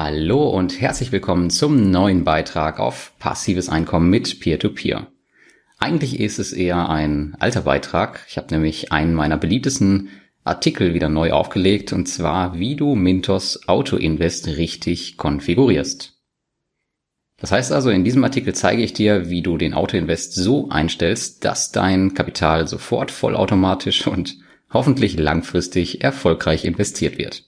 Hallo 0.00 0.48
und 0.48 0.80
herzlich 0.80 1.10
willkommen 1.10 1.50
zum 1.50 1.90
neuen 1.90 2.22
Beitrag 2.22 2.78
auf 2.78 3.14
passives 3.18 3.68
Einkommen 3.68 4.08
mit 4.08 4.38
Peer-to-Peer. 4.38 4.98
-Peer. 5.00 5.06
Eigentlich 5.80 6.20
ist 6.20 6.38
es 6.38 6.52
eher 6.52 6.88
ein 6.88 7.36
alter 7.40 7.62
Beitrag. 7.62 8.24
Ich 8.28 8.36
habe 8.36 8.54
nämlich 8.54 8.92
einen 8.92 9.12
meiner 9.12 9.36
beliebtesten 9.36 10.10
Artikel 10.44 10.94
wieder 10.94 11.08
neu 11.08 11.32
aufgelegt 11.32 11.92
und 11.92 12.06
zwar, 12.06 12.60
wie 12.60 12.76
du 12.76 12.94
Mintos 12.94 13.66
Auto 13.66 13.96
Invest 13.96 14.46
richtig 14.46 15.16
konfigurierst. 15.16 16.16
Das 17.40 17.50
heißt 17.50 17.72
also, 17.72 17.90
in 17.90 18.04
diesem 18.04 18.22
Artikel 18.22 18.54
zeige 18.54 18.84
ich 18.84 18.92
dir, 18.92 19.28
wie 19.30 19.42
du 19.42 19.58
den 19.58 19.74
Auto 19.74 19.96
Invest 19.96 20.32
so 20.32 20.68
einstellst, 20.68 21.44
dass 21.44 21.72
dein 21.72 22.14
Kapital 22.14 22.68
sofort 22.68 23.10
vollautomatisch 23.10 24.06
und 24.06 24.36
hoffentlich 24.72 25.18
langfristig 25.18 26.04
erfolgreich 26.04 26.64
investiert 26.64 27.18
wird. 27.18 27.47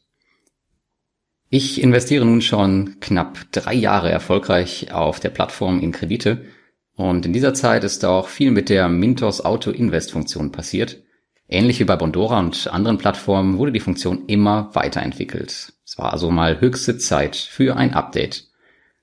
Ich 1.53 1.83
investiere 1.83 2.25
nun 2.25 2.43
schon 2.43 3.01
knapp 3.01 3.51
drei 3.51 3.75
Jahre 3.75 4.09
erfolgreich 4.09 4.93
auf 4.93 5.19
der 5.19 5.31
Plattform 5.31 5.81
in 5.81 5.91
Kredite 5.91 6.45
und 6.95 7.27
in 7.27 7.33
dieser 7.33 7.55
Zeit 7.55 7.83
ist 7.83 8.05
auch 8.05 8.29
viel 8.29 8.53
mit 8.53 8.69
der 8.69 8.89
Mintos 8.89 9.45
Auto 9.45 9.73
Invest 9.73 10.13
Funktion 10.13 10.53
passiert. 10.53 11.03
Ähnlich 11.49 11.81
wie 11.81 11.85
bei 11.85 11.97
Bondora 11.97 12.39
und 12.39 12.69
anderen 12.73 12.99
Plattformen 12.99 13.59
wurde 13.59 13.73
die 13.73 13.81
Funktion 13.81 14.27
immer 14.29 14.71
weiterentwickelt. 14.75 15.73
Es 15.85 15.99
war 15.99 16.13
also 16.13 16.31
mal 16.31 16.61
höchste 16.61 16.99
Zeit 16.99 17.35
für 17.35 17.77
ein 17.77 17.95
Update. 17.95 18.47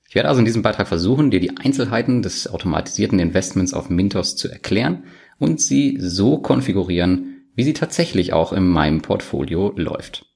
Ich 0.07 0.15
werde 0.15 0.29
also 0.29 0.39
in 0.39 0.45
diesem 0.45 0.61
Beitrag 0.61 0.87
versuchen, 0.87 1.31
dir 1.31 1.41
die 1.41 1.57
Einzelheiten 1.57 2.21
des 2.21 2.47
automatisierten 2.47 3.19
Investments 3.19 3.73
auf 3.73 3.89
Mintos 3.89 4.37
zu 4.37 4.47
erklären 4.47 5.03
und 5.37 5.59
sie 5.59 5.97
so 5.99 6.37
konfigurieren, 6.37 7.49
wie 7.55 7.63
sie 7.63 7.73
tatsächlich 7.73 8.31
auch 8.31 8.53
in 8.53 8.65
meinem 8.65 9.01
Portfolio 9.01 9.73
läuft. 9.75 10.27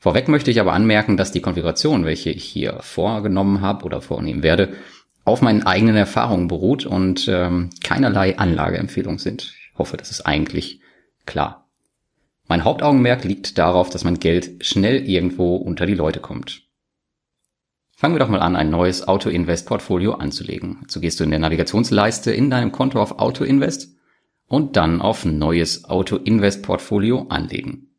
Vorweg 0.00 0.28
möchte 0.28 0.50
ich 0.50 0.58
aber 0.60 0.72
anmerken, 0.72 1.18
dass 1.18 1.30
die 1.30 1.42
Konfiguration, 1.42 2.06
welche 2.06 2.30
ich 2.30 2.44
hier 2.44 2.78
vorgenommen 2.80 3.60
habe 3.60 3.84
oder 3.84 4.00
vornehmen 4.00 4.42
werde, 4.42 4.72
auf 5.24 5.42
meinen 5.42 5.62
eigenen 5.64 5.94
Erfahrungen 5.94 6.48
beruht 6.48 6.86
und 6.86 7.28
ähm, 7.28 7.68
keinerlei 7.84 8.38
Anlageempfehlung 8.38 9.18
sind. 9.18 9.42
Ich 9.42 9.78
hoffe, 9.78 9.98
das 9.98 10.10
ist 10.10 10.22
eigentlich 10.22 10.80
klar. 11.26 11.68
Mein 12.48 12.64
Hauptaugenmerk 12.64 13.24
liegt 13.24 13.58
darauf, 13.58 13.90
dass 13.90 14.02
mein 14.02 14.18
Geld 14.18 14.64
schnell 14.64 15.06
irgendwo 15.06 15.56
unter 15.56 15.84
die 15.84 15.94
Leute 15.94 16.20
kommt. 16.20 16.62
Fangen 17.94 18.14
wir 18.14 18.20
doch 18.20 18.30
mal 18.30 18.40
an, 18.40 18.56
ein 18.56 18.70
neues 18.70 19.06
Auto-Invest-Portfolio 19.06 20.14
anzulegen. 20.14 20.78
So 20.88 21.00
gehst 21.00 21.20
du 21.20 21.24
in 21.24 21.30
der 21.30 21.38
Navigationsleiste 21.38 22.32
in 22.32 22.48
deinem 22.48 22.72
Konto 22.72 23.02
auf 23.02 23.18
Auto-Invest 23.18 23.94
und 24.46 24.76
dann 24.76 25.02
auf 25.02 25.26
Neues 25.26 25.84
Auto-Invest-Portfolio 25.84 27.26
anlegen. 27.28 27.89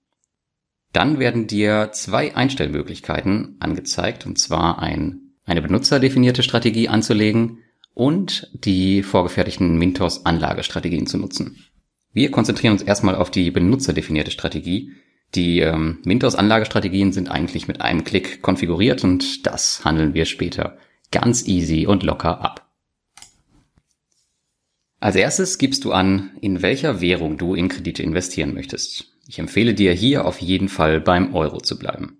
Dann 0.94 1.20
werden 1.20 1.48
dir 1.48 1.90
zwei 1.94 2.36
Einstellmöglichkeiten 2.36 3.56
angezeigt, 3.60 4.26
und 4.26 4.38
zwar 4.38 4.80
ein, 4.80 5.34
eine 5.46 5.62
benutzerdefinierte 5.62 6.44
Strategie 6.44 6.90
anzulegen 6.90 7.60
und 7.94 8.50
die 8.54 9.04
vorgefertigten 9.04 9.78
Mintos 9.78 10.26
Anlagestrategien 10.26 11.08
zu 11.08 11.18
nutzen. 11.18 11.66
Wir 12.14 12.32
konzentrieren 12.32 12.74
uns 12.74 12.82
erstmal 12.82 13.16
auf 13.16 13.32
die 13.32 13.52
benutzerdefinierte 13.52 14.32
Strategie. 14.32 14.92
Die 15.34 15.60
ähm, 15.60 16.00
Mintos 16.04 16.36
Anlagestrategien 16.36 17.14
sind 17.14 17.32
eigentlich 17.32 17.70
mit 17.70 17.80
einem 17.80 18.04
Klick 18.04 18.42
konfiguriert 18.42 19.04
und 19.06 19.48
das 19.48 19.86
handeln 19.86 20.14
wir 20.14 20.26
später 20.26 20.78
ganz 21.12 21.48
easy 21.48 21.86
und 21.88 22.04
locker 22.04 22.42
ab. 22.42 22.68
Als 25.00 25.16
erstes 25.16 25.58
gibst 25.58 25.86
du 25.86 25.94
an, 25.94 26.32
in 26.42 26.62
welcher 26.62 27.02
Währung 27.02 27.38
du 27.38 27.56
in 27.56 27.70
Kredite 27.70 28.04
investieren 28.04 28.54
möchtest. 28.54 29.11
Ich 29.32 29.40
empfehle 29.40 29.74
dir 29.74 29.94
hier 29.94 30.26
auf 30.26 30.42
jeden 30.42 30.68
Fall 30.68 31.00
beim 31.00 31.34
Euro 31.34 31.62
zu 31.62 31.80
bleiben. 31.80 32.18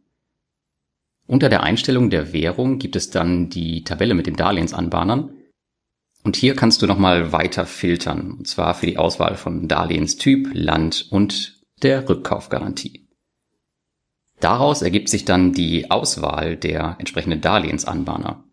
Unter 1.28 1.50
der 1.50 1.62
Einstellung 1.62 2.10
der 2.10 2.32
Währung 2.32 2.80
gibt 2.80 2.96
es 2.96 3.10
dann 3.10 3.50
die 3.50 3.84
Tabelle 3.84 4.14
mit 4.14 4.28
den 4.28 4.38
Darlehensanbahnern. 4.38 5.34
Und 6.24 6.38
hier 6.38 6.56
kannst 6.56 6.82
du 6.82 6.88
nochmal 6.88 7.34
weiter 7.34 7.66
filtern, 7.66 8.32
und 8.32 8.48
zwar 8.48 8.76
für 8.76 8.86
die 8.86 8.98
Auswahl 8.98 9.36
von 9.36 9.68
Darlehenstyp, 9.68 10.52
Land 10.54 11.08
und 11.12 11.60
der 11.84 12.08
Rückkaufgarantie. 12.08 13.10
Daraus 14.40 14.82
ergibt 14.82 15.10
sich 15.10 15.26
dann 15.26 15.52
die 15.52 15.92
Auswahl 15.92 16.56
der 16.56 16.96
entsprechenden 16.98 17.42
Darlehensanbahner. 17.42 18.46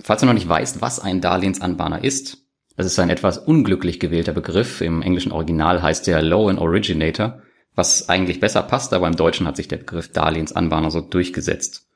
Falls 0.00 0.18
du 0.18 0.26
noch 0.26 0.34
nicht 0.34 0.48
weißt, 0.48 0.80
was 0.80 0.98
ein 0.98 1.20
Darlehensanbahner 1.20 2.02
ist, 2.02 2.38
das 2.76 2.86
ist 2.86 2.98
ein 2.98 3.10
etwas 3.10 3.38
unglücklich 3.38 4.00
gewählter 4.00 4.32
Begriff. 4.32 4.80
Im 4.80 5.00
englischen 5.00 5.30
Original 5.30 5.80
heißt 5.80 6.08
der 6.08 6.22
Loan 6.22 6.58
Originator 6.58 7.40
was 7.74 8.08
eigentlich 8.08 8.40
besser 8.40 8.62
passt, 8.62 8.92
aber 8.92 9.08
im 9.08 9.16
Deutschen 9.16 9.46
hat 9.46 9.56
sich 9.56 9.68
der 9.68 9.78
Begriff 9.78 10.12
Darlehensanbahner 10.12 10.90
so 10.90 11.00
durchgesetzt. 11.00 11.88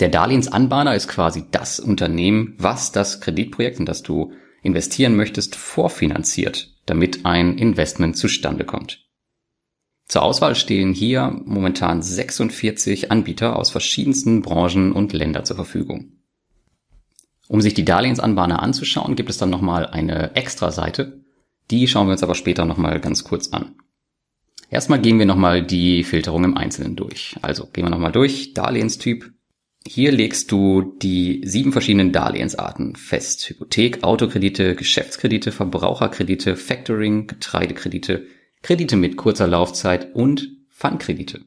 Der 0.00 0.08
Darlehensanbahner 0.08 0.94
ist 0.94 1.08
quasi 1.08 1.44
das 1.50 1.78
Unternehmen, 1.78 2.54
was 2.58 2.92
das 2.92 3.20
Kreditprojekt, 3.20 3.78
in 3.78 3.86
das 3.86 4.02
du 4.02 4.32
investieren 4.62 5.14
möchtest, 5.14 5.56
vorfinanziert, 5.56 6.74
damit 6.86 7.24
ein 7.24 7.58
Investment 7.58 8.16
zustande 8.16 8.64
kommt. 8.64 9.04
Zur 10.06 10.22
Auswahl 10.22 10.54
stehen 10.54 10.92
hier 10.92 11.40
momentan 11.44 12.02
46 12.02 13.10
Anbieter 13.10 13.56
aus 13.56 13.70
verschiedensten 13.70 14.42
Branchen 14.42 14.92
und 14.92 15.12
Ländern 15.12 15.44
zur 15.44 15.56
Verfügung. 15.56 16.12
Um 17.48 17.60
sich 17.60 17.74
die 17.74 17.84
Darlehensanbahner 17.84 18.62
anzuschauen, 18.62 19.16
gibt 19.16 19.30
es 19.30 19.38
dann 19.38 19.50
nochmal 19.50 19.86
eine 19.86 20.34
extra 20.34 20.70
Seite. 20.70 21.24
Die 21.70 21.86
schauen 21.88 22.06
wir 22.06 22.12
uns 22.12 22.22
aber 22.22 22.34
später 22.34 22.64
nochmal 22.64 23.00
ganz 23.00 23.24
kurz 23.24 23.48
an. 23.48 23.76
Erstmal 24.74 25.00
gehen 25.00 25.20
wir 25.20 25.26
nochmal 25.26 25.62
die 25.62 26.02
Filterung 26.02 26.42
im 26.42 26.56
Einzelnen 26.56 26.96
durch. 26.96 27.36
Also 27.42 27.68
gehen 27.72 27.84
wir 27.84 27.90
nochmal 27.90 28.10
durch. 28.10 28.54
Darlehenstyp. 28.54 29.30
Hier 29.86 30.10
legst 30.10 30.50
du 30.50 30.96
die 31.00 31.42
sieben 31.44 31.70
verschiedenen 31.70 32.10
Darlehensarten 32.10 32.96
fest. 32.96 33.48
Hypothek, 33.48 34.02
Autokredite, 34.02 34.74
Geschäftskredite, 34.74 35.52
Verbraucherkredite, 35.52 36.56
Factoring, 36.56 37.28
Getreidekredite, 37.28 38.26
Kredite 38.62 38.96
mit 38.96 39.16
kurzer 39.16 39.46
Laufzeit 39.46 40.12
und 40.12 40.48
Fundkredite. 40.70 41.42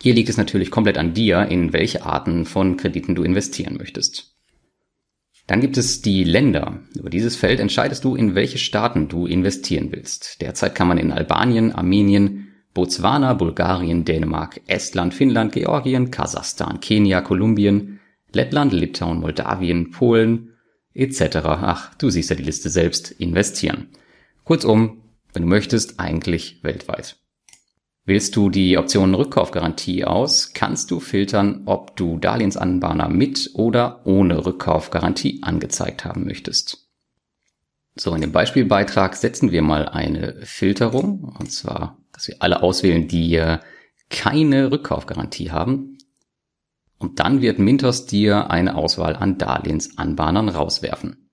Hier 0.00 0.14
liegt 0.14 0.28
es 0.28 0.36
natürlich 0.36 0.70
komplett 0.70 0.98
an 0.98 1.14
dir, 1.14 1.48
in 1.48 1.72
welche 1.72 2.06
Arten 2.06 2.46
von 2.46 2.76
Krediten 2.76 3.16
du 3.16 3.24
investieren 3.24 3.76
möchtest. 3.76 4.33
Dann 5.46 5.60
gibt 5.60 5.76
es 5.76 6.00
die 6.00 6.24
Länder. 6.24 6.80
Über 6.94 7.10
dieses 7.10 7.36
Feld 7.36 7.60
entscheidest 7.60 8.04
du, 8.04 8.16
in 8.16 8.34
welche 8.34 8.58
Staaten 8.58 9.08
du 9.08 9.26
investieren 9.26 9.92
willst. 9.92 10.40
Derzeit 10.40 10.74
kann 10.74 10.88
man 10.88 10.98
in 10.98 11.12
Albanien, 11.12 11.72
Armenien, 11.72 12.48
Botswana, 12.72 13.34
Bulgarien, 13.34 14.04
Dänemark, 14.04 14.60
Estland, 14.66 15.12
Finnland, 15.12 15.52
Georgien, 15.52 16.10
Kasachstan, 16.10 16.80
Kenia, 16.80 17.20
Kolumbien, 17.20 18.00
Lettland, 18.32 18.72
Litauen, 18.72 19.20
Moldawien, 19.20 19.90
Polen 19.90 20.54
etc. 20.94 21.36
Ach, 21.44 21.94
du 21.96 22.10
siehst 22.10 22.30
ja 22.30 22.36
die 22.36 22.42
Liste 22.42 22.70
selbst, 22.70 23.10
investieren. 23.12 23.88
Kurzum, 24.44 25.02
wenn 25.32 25.42
du 25.42 25.48
möchtest, 25.48 26.00
eigentlich 26.00 26.60
weltweit. 26.62 27.16
Wählst 28.06 28.36
du 28.36 28.50
die 28.50 28.76
Option 28.76 29.14
Rückkaufgarantie 29.14 30.04
aus, 30.04 30.52
kannst 30.52 30.90
du 30.90 31.00
filtern, 31.00 31.62
ob 31.64 31.96
du 31.96 32.18
Darlehensanbahner 32.18 33.08
mit 33.08 33.52
oder 33.54 34.02
ohne 34.04 34.44
Rückkaufgarantie 34.44 35.42
angezeigt 35.42 36.04
haben 36.04 36.26
möchtest. 36.26 36.86
So, 37.96 38.14
in 38.14 38.20
dem 38.20 38.32
Beispielbeitrag 38.32 39.14
setzen 39.14 39.52
wir 39.52 39.62
mal 39.62 39.88
eine 39.88 40.36
Filterung, 40.42 41.34
und 41.38 41.50
zwar, 41.50 41.96
dass 42.12 42.28
wir 42.28 42.36
alle 42.40 42.62
auswählen, 42.62 43.08
die 43.08 43.42
keine 44.10 44.70
Rückkaufgarantie 44.70 45.50
haben. 45.50 45.96
Und 46.98 47.20
dann 47.20 47.40
wird 47.40 47.58
Mintos 47.58 48.04
dir 48.04 48.50
eine 48.50 48.76
Auswahl 48.76 49.16
an 49.16 49.38
Darlehensanbahnern 49.38 50.50
rauswerfen. 50.50 51.23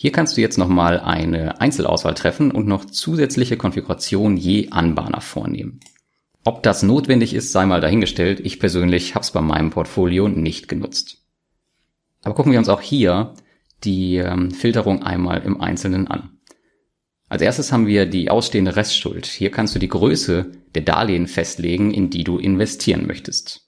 Hier 0.00 0.12
kannst 0.12 0.36
du 0.36 0.40
jetzt 0.40 0.58
nochmal 0.58 1.00
eine 1.00 1.60
Einzelauswahl 1.60 2.14
treffen 2.14 2.52
und 2.52 2.68
noch 2.68 2.84
zusätzliche 2.84 3.56
Konfiguration 3.56 4.36
je 4.36 4.68
Anbahner 4.70 5.20
vornehmen. 5.20 5.80
Ob 6.44 6.62
das 6.62 6.84
notwendig 6.84 7.34
ist, 7.34 7.50
sei 7.50 7.66
mal 7.66 7.80
dahingestellt. 7.80 8.38
Ich 8.38 8.60
persönlich 8.60 9.16
habe 9.16 9.24
es 9.24 9.32
bei 9.32 9.40
meinem 9.40 9.70
Portfolio 9.70 10.28
nicht 10.28 10.68
genutzt. 10.68 11.24
Aber 12.22 12.36
gucken 12.36 12.52
wir 12.52 12.60
uns 12.60 12.68
auch 12.68 12.80
hier 12.80 13.34
die 13.82 14.18
ähm, 14.18 14.52
Filterung 14.52 15.02
einmal 15.02 15.42
im 15.42 15.60
Einzelnen 15.60 16.06
an. 16.06 16.30
Als 17.28 17.42
erstes 17.42 17.72
haben 17.72 17.88
wir 17.88 18.06
die 18.06 18.30
ausstehende 18.30 18.76
Restschuld. 18.76 19.26
Hier 19.26 19.50
kannst 19.50 19.74
du 19.74 19.80
die 19.80 19.88
Größe 19.88 20.52
der 20.76 20.82
Darlehen 20.82 21.26
festlegen, 21.26 21.92
in 21.92 22.08
die 22.08 22.22
du 22.22 22.38
investieren 22.38 23.04
möchtest. 23.04 23.67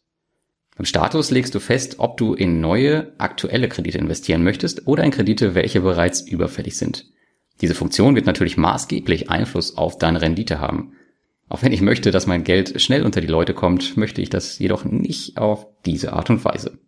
Im 0.81 0.87
Status 0.87 1.31
legst 1.31 1.55
du 1.55 1.61
fest, 1.61 1.97
ob 1.99 2.17
du 2.17 2.33
in 2.33 2.63
neue, 2.63 3.13
aktuelle 3.19 3.69
Kredite 3.69 3.99
investieren 3.99 4.43
möchtest 4.43 4.87
oder 4.87 5.05
in 5.05 5.11
Kredite, 5.11 5.55
welche 5.55 5.83
bereits 5.83 6.23
überfällig 6.23 6.79
sind. 6.79 7.05
Diese 7.61 7.75
Funktion 7.75 8.15
wird 8.15 8.25
natürlich 8.25 8.57
maßgeblich 8.57 9.29
Einfluss 9.29 9.77
auf 9.77 9.99
deine 9.99 10.23
Rendite 10.23 10.59
haben. 10.59 10.95
Auch 11.51 11.63
wenn 11.63 11.73
ich 11.73 11.83
möchte, 11.83 12.13
dass 12.13 12.27
mein 12.27 12.45
Geld 12.45 12.81
schnell 12.81 13.03
unter 13.03 13.21
die 13.21 13.27
Leute 13.27 13.53
kommt, 13.53 13.99
möchte 13.99 14.23
ich 14.23 14.31
das 14.31 14.59
jedoch 14.59 14.87
nicht 14.87 15.37
auf 15.37 15.67
diese 15.85 16.15
Art 16.15 16.31
und 16.31 16.47
Weise. 16.47 16.79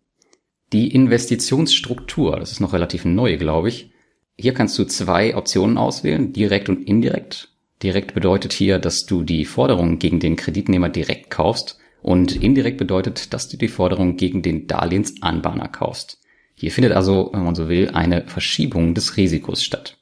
Die 0.71 0.91
Investitionsstruktur, 0.91 2.39
das 2.39 2.51
ist 2.51 2.61
noch 2.61 2.73
relativ 2.73 3.05
neu, 3.05 3.37
glaube 3.37 3.69
ich. 3.69 3.91
Hier 4.39 4.55
kannst 4.55 4.75
du 4.79 4.85
zwei 4.85 5.35
Optionen 5.35 5.77
auswählen, 5.77 6.33
direkt 6.33 6.67
und 6.67 6.81
indirekt. 6.87 7.49
Direkt 7.83 8.15
bedeutet 8.15 8.53
hier, 8.53 8.79
dass 8.79 9.05
du 9.05 9.21
die 9.21 9.45
Forderungen 9.45 9.99
gegen 9.99 10.19
den 10.19 10.35
Kreditnehmer 10.35 10.89
direkt 10.89 11.29
kaufst 11.29 11.77
Und 12.03 12.35
indirekt 12.35 12.77
bedeutet, 12.77 13.33
dass 13.33 13.47
du 13.47 13.55
die 13.55 13.69
Forderung 13.69 14.17
gegen 14.17 14.41
den 14.41 14.67
Darlehensanbahner 14.67 15.69
kaufst. 15.69 16.19
Hier 16.53 16.69
findet 16.69 16.91
also, 16.91 17.29
wenn 17.31 17.45
man 17.45 17.55
so 17.55 17.69
will, 17.69 17.91
eine 17.91 18.27
Verschiebung 18.27 18.93
des 18.93 19.15
Risikos 19.15 19.63
statt. 19.63 19.97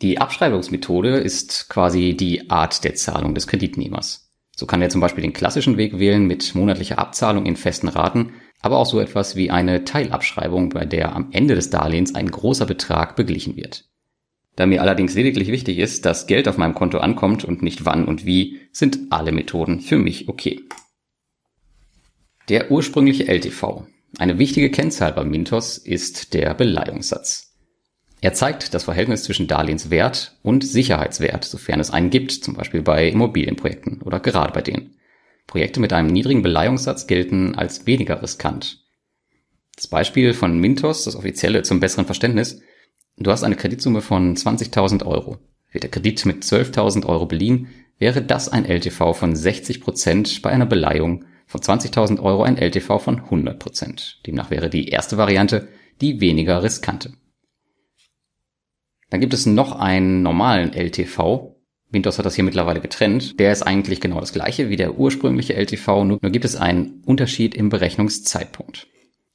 Die 0.00 0.18
Abschreibungsmethode 0.18 1.18
ist 1.18 1.68
quasi 1.68 2.16
die 2.16 2.48
Art 2.48 2.84
der 2.84 2.94
Zahlung 2.94 3.34
des 3.34 3.46
Kreditnehmers. 3.46 4.32
So 4.56 4.64
kann 4.64 4.80
er 4.80 4.88
zum 4.88 5.02
Beispiel 5.02 5.22
den 5.22 5.34
klassischen 5.34 5.76
Weg 5.76 5.98
wählen 5.98 6.26
mit 6.26 6.54
monatlicher 6.54 6.98
Abzahlung 6.98 7.44
in 7.44 7.56
festen 7.56 7.88
Raten, 7.88 8.32
aber 8.62 8.78
auch 8.78 8.86
so 8.86 8.98
etwas 8.98 9.36
wie 9.36 9.50
eine 9.50 9.84
Teilabschreibung, 9.84 10.70
bei 10.70 10.86
der 10.86 11.14
am 11.14 11.28
Ende 11.32 11.54
des 11.54 11.68
Darlehens 11.68 12.14
ein 12.14 12.30
großer 12.30 12.64
Betrag 12.64 13.14
beglichen 13.14 13.56
wird. 13.56 13.87
Da 14.58 14.66
mir 14.66 14.82
allerdings 14.82 15.14
lediglich 15.14 15.52
wichtig 15.52 15.78
ist, 15.78 16.04
dass 16.04 16.26
Geld 16.26 16.48
auf 16.48 16.58
meinem 16.58 16.74
Konto 16.74 16.98
ankommt 16.98 17.44
und 17.44 17.62
nicht 17.62 17.84
wann 17.84 18.06
und 18.06 18.26
wie, 18.26 18.58
sind 18.72 18.98
alle 19.10 19.30
Methoden 19.30 19.78
für 19.78 19.98
mich 19.98 20.28
okay. 20.28 20.62
Der 22.48 22.72
ursprüngliche 22.72 23.28
LTV. 23.28 23.86
Eine 24.18 24.40
wichtige 24.40 24.72
Kennzahl 24.72 25.12
bei 25.12 25.22
Mintos 25.22 25.78
ist 25.78 26.34
der 26.34 26.54
Beleihungssatz. 26.54 27.54
Er 28.20 28.32
zeigt 28.34 28.74
das 28.74 28.82
Verhältnis 28.82 29.22
zwischen 29.22 29.46
Darlehenswert 29.46 30.36
und 30.42 30.64
Sicherheitswert, 30.64 31.44
sofern 31.44 31.78
es 31.78 31.92
einen 31.92 32.10
gibt, 32.10 32.32
zum 32.32 32.54
Beispiel 32.54 32.82
bei 32.82 33.06
Immobilienprojekten 33.10 34.02
oder 34.02 34.18
gerade 34.18 34.52
bei 34.52 34.62
denen. 34.62 34.96
Projekte 35.46 35.78
mit 35.78 35.92
einem 35.92 36.08
niedrigen 36.08 36.42
Beleihungssatz 36.42 37.06
gelten 37.06 37.54
als 37.54 37.86
weniger 37.86 38.20
riskant. 38.24 38.84
Das 39.76 39.86
Beispiel 39.86 40.34
von 40.34 40.58
Mintos, 40.58 41.04
das 41.04 41.14
offizielle 41.14 41.62
zum 41.62 41.78
besseren 41.78 42.06
Verständnis, 42.06 42.60
Du 43.20 43.30
hast 43.32 43.42
eine 43.42 43.56
Kreditsumme 43.56 44.00
von 44.00 44.36
20.000 44.36 45.04
Euro. 45.04 45.38
Wird 45.72 45.82
der 45.82 45.90
Kredit 45.90 46.24
mit 46.24 46.44
12.000 46.44 47.04
Euro 47.06 47.26
beliehen, 47.26 47.68
wäre 47.98 48.22
das 48.22 48.48
ein 48.48 48.64
LTV 48.64 49.12
von 49.12 49.34
60 49.34 49.80
Prozent 49.80 50.40
bei 50.42 50.50
einer 50.50 50.66
Beleihung 50.66 51.24
von 51.46 51.60
20.000 51.60 52.20
Euro 52.20 52.44
ein 52.44 52.56
LTV 52.56 52.98
von 53.00 53.18
100 53.18 53.58
Prozent. 53.58 54.20
Demnach 54.26 54.50
wäre 54.50 54.70
die 54.70 54.88
erste 54.88 55.16
Variante 55.16 55.68
die 56.00 56.20
weniger 56.20 56.62
riskante. 56.62 57.12
Dann 59.10 59.20
gibt 59.20 59.34
es 59.34 59.46
noch 59.46 59.72
einen 59.72 60.22
normalen 60.22 60.72
LTV. 60.72 61.56
Windows 61.90 62.18
hat 62.18 62.26
das 62.26 62.34
hier 62.34 62.44
mittlerweile 62.44 62.80
getrennt. 62.80 63.40
Der 63.40 63.50
ist 63.50 63.62
eigentlich 63.62 64.00
genau 64.00 64.20
das 64.20 64.32
gleiche 64.32 64.68
wie 64.68 64.76
der 64.76 64.98
ursprüngliche 64.98 65.54
LTV, 65.54 66.04
nur 66.04 66.20
gibt 66.20 66.44
es 66.44 66.54
einen 66.54 67.02
Unterschied 67.04 67.54
im 67.54 67.68
Berechnungszeitpunkt. 67.68 68.86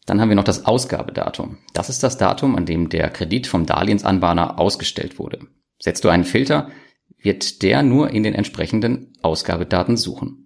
Dann 0.05 0.19
haben 0.19 0.29
wir 0.29 0.35
noch 0.35 0.43
das 0.43 0.65
Ausgabedatum. 0.65 1.59
Das 1.73 1.89
ist 1.89 2.03
das 2.03 2.17
Datum, 2.17 2.55
an 2.55 2.65
dem 2.65 2.89
der 2.89 3.09
Kredit 3.09 3.47
vom 3.47 3.65
Darlehensanbahner 3.65 4.59
ausgestellt 4.59 5.17
wurde. 5.19 5.39
Setzt 5.79 6.03
du 6.03 6.09
einen 6.09 6.25
Filter, 6.25 6.69
wird 7.17 7.61
der 7.61 7.83
nur 7.83 8.09
in 8.09 8.23
den 8.23 8.35
entsprechenden 8.35 9.13
Ausgabedaten 9.21 9.97
suchen. 9.97 10.43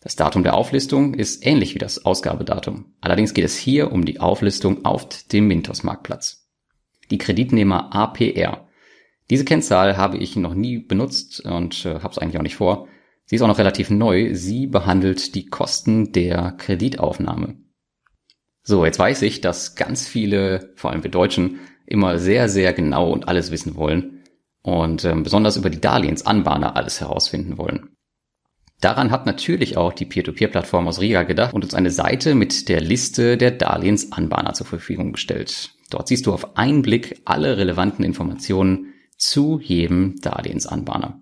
Das 0.00 0.16
Datum 0.16 0.42
der 0.42 0.54
Auflistung 0.54 1.14
ist 1.14 1.44
ähnlich 1.44 1.74
wie 1.74 1.78
das 1.78 2.04
Ausgabedatum. 2.04 2.94
Allerdings 3.00 3.34
geht 3.34 3.44
es 3.44 3.56
hier 3.56 3.92
um 3.92 4.04
die 4.04 4.20
Auflistung 4.20 4.84
auf 4.84 5.08
dem 5.32 5.48
Mintos-Marktplatz. 5.48 6.48
Die 7.10 7.18
Kreditnehmer 7.18 7.94
APR. 7.94 8.68
Diese 9.30 9.44
Kennzahl 9.44 9.96
habe 9.96 10.18
ich 10.18 10.36
noch 10.36 10.54
nie 10.54 10.78
benutzt 10.78 11.40
und 11.44 11.84
äh, 11.84 12.00
habe 12.00 12.10
es 12.10 12.18
eigentlich 12.18 12.38
auch 12.38 12.42
nicht 12.42 12.56
vor. 12.56 12.88
Sie 13.24 13.36
ist 13.36 13.42
auch 13.42 13.48
noch 13.48 13.58
relativ 13.58 13.90
neu. 13.90 14.34
Sie 14.34 14.66
behandelt 14.66 15.34
die 15.34 15.46
Kosten 15.46 16.12
der 16.12 16.52
Kreditaufnahme. 16.52 17.56
So, 18.62 18.84
jetzt 18.84 18.98
weiß 18.98 19.22
ich, 19.22 19.40
dass 19.40 19.76
ganz 19.76 20.06
viele, 20.06 20.72
vor 20.76 20.90
allem 20.90 21.02
wir 21.02 21.10
Deutschen, 21.10 21.60
immer 21.86 22.18
sehr, 22.18 22.48
sehr 22.48 22.72
genau 22.72 23.10
und 23.10 23.28
alles 23.28 23.50
wissen 23.50 23.76
wollen 23.76 24.24
und 24.62 25.04
ähm, 25.04 25.22
besonders 25.22 25.56
über 25.56 25.70
die 25.70 25.80
Darlehensanbahner 25.80 26.76
alles 26.76 27.00
herausfinden 27.00 27.56
wollen. 27.56 27.90
Daran 28.80 29.10
hat 29.10 29.26
natürlich 29.26 29.76
auch 29.76 29.92
die 29.92 30.04
Peer-to-Peer-Plattform 30.04 30.86
aus 30.86 31.00
Riga 31.00 31.24
gedacht 31.24 31.52
und 31.54 31.64
uns 31.64 31.74
eine 31.74 31.90
Seite 31.90 32.34
mit 32.34 32.68
der 32.68 32.80
Liste 32.80 33.36
der 33.36 33.50
Darlehensanbahner 33.50 34.52
zur 34.52 34.66
Verfügung 34.66 35.12
gestellt. 35.12 35.72
Dort 35.90 36.08
siehst 36.08 36.26
du 36.26 36.32
auf 36.32 36.56
einen 36.56 36.82
Blick 36.82 37.22
alle 37.24 37.56
relevanten 37.56 38.04
Informationen 38.04 38.92
zu 39.16 39.58
jedem 39.60 40.20
Darlehensanbahner. 40.20 41.20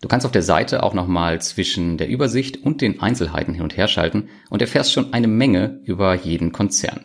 Du 0.00 0.06
kannst 0.06 0.24
auf 0.24 0.32
der 0.32 0.42
Seite 0.42 0.82
auch 0.84 0.94
nochmal 0.94 1.40
zwischen 1.40 1.98
der 1.98 2.08
Übersicht 2.08 2.62
und 2.62 2.80
den 2.80 3.00
Einzelheiten 3.00 3.54
hin 3.54 3.64
und 3.64 3.76
her 3.76 3.88
schalten 3.88 4.28
und 4.48 4.62
erfährst 4.62 4.92
schon 4.92 5.12
eine 5.12 5.26
Menge 5.26 5.80
über 5.84 6.14
jeden 6.14 6.52
Konzern. 6.52 7.04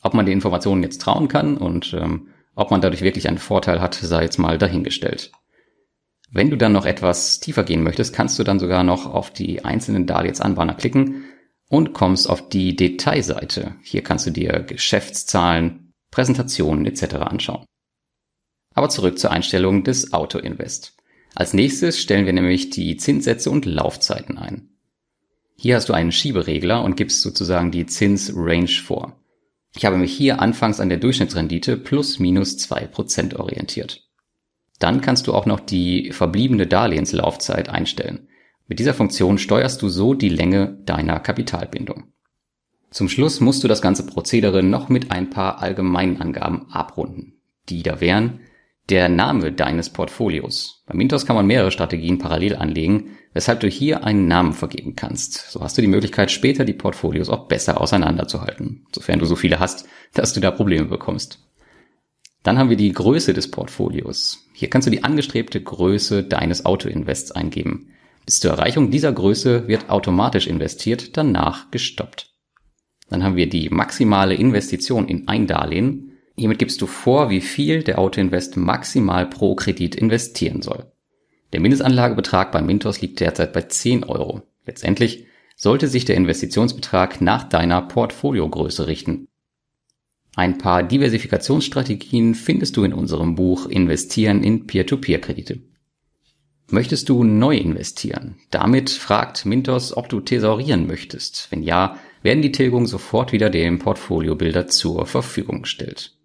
Ob 0.00 0.14
man 0.14 0.24
den 0.24 0.32
Informationen 0.32 0.82
jetzt 0.82 1.02
trauen 1.02 1.28
kann 1.28 1.58
und 1.58 1.92
ähm, 1.92 2.28
ob 2.54 2.70
man 2.70 2.80
dadurch 2.80 3.02
wirklich 3.02 3.28
einen 3.28 3.38
Vorteil 3.38 3.80
hat, 3.80 3.94
sei 3.94 4.22
jetzt 4.22 4.38
mal 4.38 4.58
dahingestellt. 4.58 5.32
Wenn 6.30 6.48
du 6.48 6.56
dann 6.56 6.72
noch 6.72 6.86
etwas 6.86 7.40
tiefer 7.40 7.62
gehen 7.62 7.82
möchtest, 7.82 8.14
kannst 8.14 8.38
du 8.38 8.44
dann 8.44 8.58
sogar 8.58 8.84
noch 8.84 9.06
auf 9.06 9.30
die 9.30 9.64
einzelnen 9.64 10.06
Darlehensanbahner 10.06 10.74
klicken 10.74 11.24
und 11.68 11.92
kommst 11.92 12.28
auf 12.28 12.48
die 12.48 12.74
Detailseite. 12.74 13.76
Hier 13.82 14.02
kannst 14.02 14.26
du 14.26 14.30
dir 14.30 14.60
Geschäftszahlen, 14.60 15.92
Präsentationen 16.10 16.86
etc. 16.86 17.16
anschauen. 17.16 17.66
Aber 18.74 18.88
zurück 18.88 19.18
zur 19.18 19.30
Einstellung 19.30 19.84
des 19.84 20.14
Auto-Invest. 20.14 20.96
Als 21.34 21.54
nächstes 21.54 22.00
stellen 22.00 22.26
wir 22.26 22.32
nämlich 22.32 22.70
die 22.70 22.96
Zinssätze 22.96 23.50
und 23.50 23.64
Laufzeiten 23.64 24.38
ein. 24.38 24.68
Hier 25.56 25.76
hast 25.76 25.88
du 25.88 25.92
einen 25.92 26.12
Schieberegler 26.12 26.82
und 26.82 26.96
gibst 26.96 27.22
sozusagen 27.22 27.70
die 27.70 27.86
Zinsrange 27.86 28.82
vor. 28.84 29.16
Ich 29.74 29.84
habe 29.84 29.96
mich 29.96 30.12
hier 30.12 30.40
anfangs 30.40 30.80
an 30.80 30.88
der 30.88 30.98
Durchschnittsrendite 30.98 31.76
plus 31.76 32.18
minus 32.18 32.58
zwei 32.58 32.86
Prozent 32.86 33.34
orientiert. 33.36 34.06
Dann 34.78 35.00
kannst 35.00 35.26
du 35.26 35.34
auch 35.34 35.46
noch 35.46 35.60
die 35.60 36.12
verbliebene 36.12 36.66
Darlehenslaufzeit 36.66 37.68
einstellen. 37.68 38.28
Mit 38.66 38.78
dieser 38.78 38.94
Funktion 38.94 39.38
steuerst 39.38 39.80
du 39.80 39.88
so 39.88 40.14
die 40.14 40.28
Länge 40.28 40.78
deiner 40.84 41.20
Kapitalbindung. 41.20 42.12
Zum 42.90 43.08
Schluss 43.08 43.40
musst 43.40 43.64
du 43.64 43.68
das 43.68 43.80
ganze 43.80 44.04
Prozedere 44.04 44.62
noch 44.62 44.88
mit 44.88 45.10
ein 45.10 45.30
paar 45.30 45.62
allgemeinen 45.62 46.20
Angaben 46.20 46.70
abrunden. 46.70 47.40
Die 47.68 47.82
da 47.82 48.00
wären 48.00 48.40
der 48.90 49.08
Name 49.08 49.52
deines 49.52 49.90
Portfolios. 49.90 50.82
Bei 50.86 50.94
Mintos 50.94 51.24
kann 51.24 51.36
man 51.36 51.46
mehrere 51.46 51.70
Strategien 51.70 52.18
parallel 52.18 52.56
anlegen, 52.56 53.16
weshalb 53.32 53.60
du 53.60 53.68
hier 53.68 54.04
einen 54.04 54.26
Namen 54.26 54.52
vergeben 54.52 54.96
kannst. 54.96 55.50
So 55.50 55.60
hast 55.60 55.78
du 55.78 55.82
die 55.82 55.88
Möglichkeit, 55.88 56.30
später 56.30 56.64
die 56.64 56.72
Portfolios 56.72 57.28
auch 57.28 57.48
besser 57.48 57.80
auseinanderzuhalten, 57.80 58.86
sofern 58.92 59.18
du 59.18 59.26
so 59.26 59.36
viele 59.36 59.60
hast, 59.60 59.86
dass 60.14 60.32
du 60.32 60.40
da 60.40 60.50
Probleme 60.50 60.86
bekommst. 60.86 61.38
Dann 62.42 62.58
haben 62.58 62.70
wir 62.70 62.76
die 62.76 62.92
Größe 62.92 63.34
des 63.34 63.50
Portfolios. 63.50 64.48
Hier 64.52 64.68
kannst 64.68 64.86
du 64.86 64.90
die 64.90 65.04
angestrebte 65.04 65.62
Größe 65.62 66.24
deines 66.24 66.66
Autoinvests 66.66 67.30
eingeben. 67.30 67.90
Bis 68.26 68.40
zur 68.40 68.50
Erreichung 68.52 68.90
dieser 68.90 69.12
Größe 69.12 69.68
wird 69.68 69.90
automatisch 69.90 70.46
investiert, 70.46 71.16
danach 71.16 71.70
gestoppt. 71.70 72.30
Dann 73.10 73.22
haben 73.22 73.36
wir 73.36 73.48
die 73.48 73.68
maximale 73.68 74.34
Investition 74.34 75.06
in 75.06 75.28
ein 75.28 75.46
Darlehen 75.46 76.11
Hiermit 76.36 76.58
gibst 76.58 76.80
du 76.80 76.86
vor, 76.86 77.30
wie 77.30 77.40
viel 77.40 77.82
der 77.82 77.98
Autoinvest 77.98 78.56
maximal 78.56 79.26
pro 79.26 79.54
Kredit 79.54 79.94
investieren 79.94 80.62
soll. 80.62 80.90
Der 81.52 81.60
Mindestanlagebetrag 81.60 82.52
bei 82.52 82.62
Mintos 82.62 83.00
liegt 83.02 83.20
derzeit 83.20 83.52
bei 83.52 83.62
10 83.62 84.04
Euro. 84.04 84.42
Letztendlich 84.64 85.26
sollte 85.56 85.88
sich 85.88 86.04
der 86.04 86.16
Investitionsbetrag 86.16 87.20
nach 87.20 87.44
deiner 87.44 87.82
Portfoliogröße 87.82 88.86
richten. 88.86 89.28
Ein 90.34 90.56
paar 90.56 90.82
Diversifikationsstrategien 90.82 92.34
findest 92.34 92.76
du 92.78 92.84
in 92.84 92.94
unserem 92.94 93.34
Buch 93.34 93.66
Investieren 93.66 94.42
in 94.42 94.66
Peer-to-Peer-Kredite. 94.66 95.60
Möchtest 96.70 97.10
du 97.10 97.22
neu 97.22 97.54
investieren? 97.58 98.36
Damit 98.50 98.88
fragt 98.88 99.44
Mintos, 99.44 99.94
ob 99.94 100.08
du 100.08 100.20
thesaurieren 100.20 100.86
möchtest. 100.86 101.48
Wenn 101.50 101.62
ja, 101.62 101.98
werden 102.22 102.40
die 102.40 102.52
Tilgungen 102.52 102.86
sofort 102.86 103.32
wieder 103.32 103.50
dem 103.50 103.78
Portfoliobilder 103.78 104.68
zur 104.68 105.04
Verfügung 105.04 105.62
gestellt. 105.62 106.16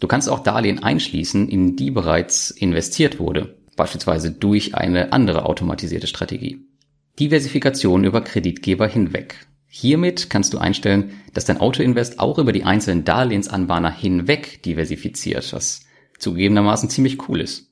Du 0.00 0.06
kannst 0.06 0.28
auch 0.28 0.40
Darlehen 0.40 0.82
einschließen, 0.82 1.48
in 1.48 1.76
die 1.76 1.90
bereits 1.90 2.50
investiert 2.50 3.18
wurde, 3.18 3.56
beispielsweise 3.76 4.30
durch 4.30 4.74
eine 4.74 5.12
andere 5.12 5.46
automatisierte 5.46 6.06
Strategie. 6.06 6.60
Diversifikation 7.18 8.04
über 8.04 8.20
Kreditgeber 8.20 8.86
hinweg. 8.86 9.46
Hiermit 9.66 10.30
kannst 10.30 10.54
du 10.54 10.58
einstellen, 10.58 11.12
dass 11.34 11.44
dein 11.44 11.60
Autoinvest 11.60 12.20
auch 12.20 12.38
über 12.38 12.52
die 12.52 12.64
einzelnen 12.64 13.04
Darlehensanbahner 13.04 13.90
hinweg 13.90 14.62
diversifiziert, 14.62 15.52
was 15.52 15.84
zugegebenermaßen 16.18 16.88
ziemlich 16.90 17.28
cool 17.28 17.40
ist. 17.40 17.68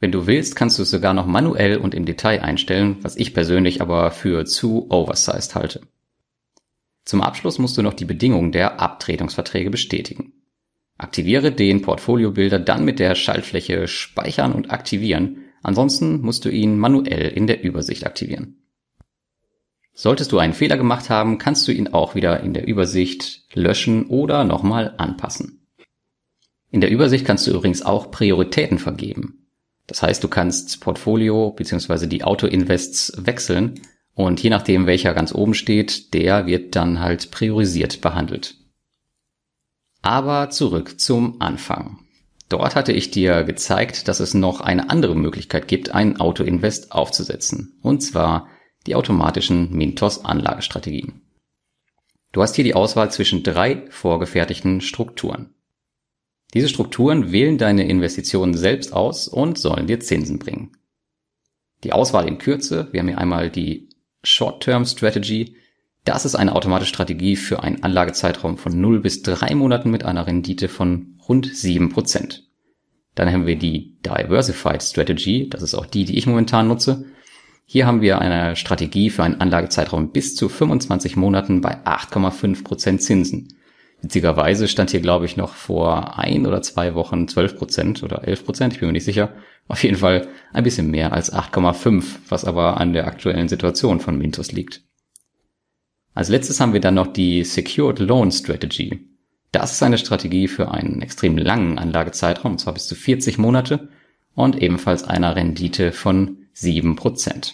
Wenn 0.00 0.12
du 0.12 0.26
willst, 0.26 0.54
kannst 0.54 0.78
du 0.78 0.82
es 0.82 0.90
sogar 0.90 1.14
noch 1.14 1.26
manuell 1.26 1.78
und 1.78 1.94
im 1.94 2.04
Detail 2.04 2.42
einstellen, 2.42 2.98
was 3.00 3.16
ich 3.16 3.32
persönlich 3.32 3.80
aber 3.80 4.10
für 4.10 4.44
zu 4.44 4.90
oversized 4.90 5.54
halte. 5.54 5.80
Zum 7.04 7.22
Abschluss 7.22 7.58
musst 7.58 7.76
du 7.78 7.82
noch 7.82 7.94
die 7.94 8.04
Bedingungen 8.04 8.52
der 8.52 8.80
Abtretungsverträge 8.80 9.70
bestätigen. 9.70 10.32
Aktiviere 10.96 11.50
den 11.52 11.82
Portfoliobilder 11.82 12.58
dann 12.58 12.84
mit 12.84 12.98
der 12.98 13.14
Schaltfläche 13.14 13.88
Speichern 13.88 14.52
und 14.52 14.70
Aktivieren, 14.70 15.44
ansonsten 15.62 16.20
musst 16.20 16.44
du 16.44 16.50
ihn 16.50 16.78
manuell 16.78 17.28
in 17.28 17.46
der 17.46 17.62
Übersicht 17.62 18.06
aktivieren. 18.06 18.62
Solltest 19.92 20.32
du 20.32 20.38
einen 20.38 20.54
Fehler 20.54 20.76
gemacht 20.76 21.10
haben, 21.10 21.38
kannst 21.38 21.66
du 21.68 21.72
ihn 21.72 21.88
auch 21.88 22.14
wieder 22.14 22.40
in 22.40 22.52
der 22.52 22.66
Übersicht 22.66 23.44
löschen 23.54 24.06
oder 24.06 24.44
nochmal 24.44 24.94
anpassen. 24.98 25.66
In 26.70 26.80
der 26.80 26.90
Übersicht 26.90 27.24
kannst 27.24 27.46
du 27.46 27.52
übrigens 27.52 27.82
auch 27.82 28.10
Prioritäten 28.10 28.78
vergeben. 28.78 29.46
Das 29.86 30.02
heißt, 30.02 30.24
du 30.24 30.28
kannst 30.28 30.80
Portfolio 30.80 31.50
bzw. 31.50 32.06
die 32.06 32.24
Auto-Invests 32.24 33.12
wechseln 33.24 33.80
Und 34.14 34.42
je 34.42 34.50
nachdem, 34.50 34.86
welcher 34.86 35.12
ganz 35.12 35.34
oben 35.34 35.54
steht, 35.54 36.14
der 36.14 36.46
wird 36.46 36.76
dann 36.76 37.00
halt 37.00 37.30
priorisiert 37.30 38.00
behandelt. 38.00 38.56
Aber 40.04 40.50
zurück 40.50 41.00
zum 41.00 41.40
Anfang. 41.40 41.98
Dort 42.50 42.76
hatte 42.76 42.92
ich 42.92 43.10
dir 43.10 43.42
gezeigt, 43.42 44.06
dass 44.06 44.20
es 44.20 44.34
noch 44.34 44.60
eine 44.60 44.90
andere 44.90 45.16
Möglichkeit 45.16 45.66
gibt, 45.66 45.94
einen 45.94 46.18
Auto-Invest 46.20 46.92
aufzusetzen. 46.92 47.78
Und 47.80 48.02
zwar 48.02 48.48
die 48.86 48.96
automatischen 48.96 49.72
Mintos 49.72 50.22
Anlagestrategien. 50.22 51.22
Du 52.32 52.42
hast 52.42 52.54
hier 52.54 52.64
die 52.64 52.74
Auswahl 52.74 53.10
zwischen 53.10 53.44
drei 53.44 53.86
vorgefertigten 53.88 54.82
Strukturen. 54.82 55.54
Diese 56.52 56.68
Strukturen 56.68 57.32
wählen 57.32 57.56
deine 57.56 57.88
Investitionen 57.88 58.52
selbst 58.52 58.92
aus 58.92 59.26
und 59.26 59.58
sollen 59.58 59.86
dir 59.86 60.00
Zinsen 60.00 60.38
bringen. 60.38 60.76
Die 61.82 61.94
Auswahl 61.94 62.28
in 62.28 62.36
Kürze, 62.36 62.88
wir 62.92 63.00
haben 63.00 63.08
hier 63.08 63.16
einmal 63.16 63.48
die 63.48 63.88
Short-Term 64.22 64.84
Strategy. 64.84 65.56
Das 66.04 66.26
ist 66.26 66.34
eine 66.34 66.54
automatische 66.54 66.90
Strategie 66.90 67.34
für 67.34 67.62
einen 67.62 67.82
Anlagezeitraum 67.82 68.58
von 68.58 68.78
0 68.78 69.00
bis 69.00 69.22
3 69.22 69.54
Monaten 69.54 69.90
mit 69.90 70.04
einer 70.04 70.26
Rendite 70.26 70.68
von 70.68 71.18
rund 71.26 71.46
7%. 71.46 72.40
Dann 73.14 73.32
haben 73.32 73.46
wir 73.46 73.56
die 73.56 73.96
Diversified 74.04 74.82
Strategy, 74.82 75.48
das 75.48 75.62
ist 75.62 75.74
auch 75.74 75.86
die, 75.86 76.04
die 76.04 76.18
ich 76.18 76.26
momentan 76.26 76.68
nutze. 76.68 77.06
Hier 77.64 77.86
haben 77.86 78.02
wir 78.02 78.18
eine 78.18 78.54
Strategie 78.56 79.08
für 79.08 79.22
einen 79.22 79.40
Anlagezeitraum 79.40 80.10
bis 80.10 80.36
zu 80.36 80.50
25 80.50 81.16
Monaten 81.16 81.62
bei 81.62 81.78
8,5% 81.86 82.98
Zinsen. 82.98 83.48
Witzigerweise 84.02 84.68
stand 84.68 84.90
hier, 84.90 85.00
glaube 85.00 85.24
ich, 85.24 85.38
noch 85.38 85.54
vor 85.54 86.18
ein 86.18 86.46
oder 86.46 86.60
zwei 86.60 86.94
Wochen 86.94 87.24
12% 87.24 88.04
oder 88.04 88.24
11%, 88.24 88.72
ich 88.72 88.80
bin 88.80 88.88
mir 88.88 88.92
nicht 88.92 89.06
sicher. 89.06 89.32
Auf 89.66 89.82
jeden 89.82 89.96
Fall 89.96 90.28
ein 90.52 90.64
bisschen 90.64 90.90
mehr 90.90 91.14
als 91.14 91.32
8,5, 91.32 92.04
was 92.28 92.44
aber 92.44 92.78
an 92.78 92.92
der 92.92 93.06
aktuellen 93.06 93.48
Situation 93.48 94.00
von 94.00 94.18
Mintos 94.18 94.52
liegt. 94.52 94.82
Als 96.14 96.28
letztes 96.28 96.60
haben 96.60 96.72
wir 96.72 96.80
dann 96.80 96.94
noch 96.94 97.08
die 97.08 97.42
Secured 97.42 97.98
Loan 97.98 98.30
Strategy. 98.30 99.08
Das 99.50 99.72
ist 99.72 99.82
eine 99.82 99.98
Strategie 99.98 100.48
für 100.48 100.70
einen 100.70 101.02
extrem 101.02 101.36
langen 101.36 101.78
Anlagezeitraum, 101.78 102.52
und 102.52 102.58
zwar 102.58 102.74
bis 102.74 102.86
zu 102.86 102.94
40 102.94 103.38
Monate 103.38 103.88
und 104.34 104.60
ebenfalls 104.60 105.02
einer 105.04 105.34
Rendite 105.34 105.92
von 105.92 106.38
7%. 106.56 107.52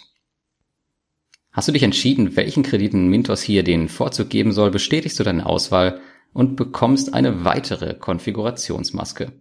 Hast 1.51 1.67
du 1.67 1.71
dich 1.71 1.83
entschieden, 1.83 2.35
welchen 2.35 2.63
Krediten 2.63 3.07
Mintos 3.07 3.41
hier 3.41 3.63
den 3.63 3.89
Vorzug 3.89 4.29
geben 4.29 4.51
soll, 4.53 4.71
bestätigst 4.71 5.19
du 5.19 5.23
deine 5.23 5.45
Auswahl 5.45 5.99
und 6.33 6.55
bekommst 6.55 7.13
eine 7.13 7.43
weitere 7.43 7.93
Konfigurationsmaske. 7.93 9.33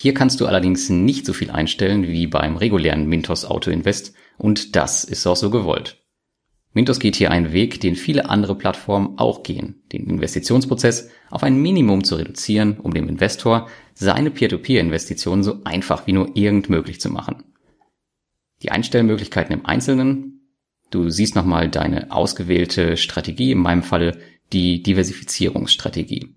Hier 0.00 0.14
kannst 0.14 0.40
du 0.40 0.46
allerdings 0.46 0.88
nicht 0.88 1.26
so 1.26 1.32
viel 1.34 1.50
einstellen 1.50 2.08
wie 2.08 2.26
beim 2.26 2.56
regulären 2.56 3.06
Mintos 3.06 3.44
Auto 3.44 3.70
Invest 3.70 4.14
und 4.38 4.74
das 4.74 5.04
ist 5.04 5.26
auch 5.26 5.36
so 5.36 5.50
gewollt. 5.50 5.98
Mintos 6.72 7.00
geht 7.00 7.16
hier 7.16 7.32
einen 7.32 7.52
Weg, 7.52 7.80
den 7.80 7.96
viele 7.96 8.30
andere 8.30 8.54
Plattformen 8.54 9.18
auch 9.18 9.42
gehen, 9.42 9.82
den 9.92 10.06
Investitionsprozess 10.06 11.10
auf 11.28 11.42
ein 11.42 11.56
Minimum 11.56 12.04
zu 12.04 12.14
reduzieren, 12.14 12.78
um 12.78 12.94
dem 12.94 13.08
Investor 13.08 13.68
seine 13.94 14.30
Peer-to-Peer-Investitionen 14.30 15.42
so 15.42 15.64
einfach 15.64 16.06
wie 16.06 16.12
nur 16.12 16.36
irgend 16.36 16.70
möglich 16.70 17.00
zu 17.00 17.10
machen. 17.10 17.42
Die 18.62 18.70
Einstellmöglichkeiten 18.70 19.52
im 19.52 19.66
Einzelnen, 19.66 20.42
du 20.90 21.10
siehst 21.10 21.34
nochmal 21.34 21.68
deine 21.68 22.12
ausgewählte 22.12 22.96
Strategie, 22.96 23.50
in 23.50 23.58
meinem 23.58 23.82
Falle 23.82 24.18
die 24.52 24.82
Diversifizierungsstrategie. 24.82 26.36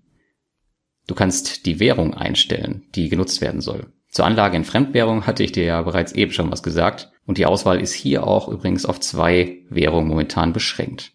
Du 1.06 1.14
kannst 1.14 1.66
die 1.66 1.78
Währung 1.80 2.14
einstellen, 2.14 2.86
die 2.94 3.08
genutzt 3.08 3.40
werden 3.40 3.60
soll. 3.60 3.92
Zur 4.14 4.26
Anlage 4.26 4.56
in 4.56 4.64
Fremdwährung 4.64 5.26
hatte 5.26 5.42
ich 5.42 5.50
dir 5.50 5.64
ja 5.64 5.82
bereits 5.82 6.12
eben 6.12 6.30
schon 6.30 6.48
was 6.52 6.62
gesagt 6.62 7.10
und 7.26 7.36
die 7.36 7.46
Auswahl 7.46 7.80
ist 7.80 7.92
hier 7.92 8.24
auch 8.24 8.46
übrigens 8.48 8.86
auf 8.86 9.00
zwei 9.00 9.58
Währungen 9.70 10.06
momentan 10.06 10.52
beschränkt. 10.52 11.10